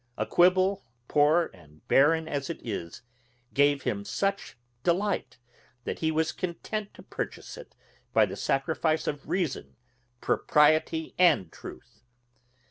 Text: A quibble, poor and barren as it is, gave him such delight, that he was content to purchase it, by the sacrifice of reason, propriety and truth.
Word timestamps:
A 0.17 0.25
quibble, 0.25 0.83
poor 1.07 1.51
and 1.53 1.87
barren 1.87 2.27
as 2.27 2.49
it 2.49 2.59
is, 2.65 3.03
gave 3.53 3.83
him 3.83 4.03
such 4.03 4.57
delight, 4.81 5.37
that 5.83 5.99
he 5.99 6.09
was 6.09 6.31
content 6.31 6.91
to 6.95 7.03
purchase 7.03 7.55
it, 7.55 7.75
by 8.11 8.25
the 8.25 8.35
sacrifice 8.35 9.05
of 9.05 9.29
reason, 9.29 9.75
propriety 10.19 11.13
and 11.19 11.51
truth. 11.51 12.01